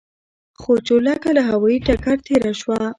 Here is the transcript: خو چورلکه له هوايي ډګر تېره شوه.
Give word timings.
خو 0.61 0.71
چورلکه 0.87 1.29
له 1.37 1.41
هوايي 1.49 1.77
ډګر 1.85 2.17
تېره 2.25 2.53
شوه. 2.61 2.79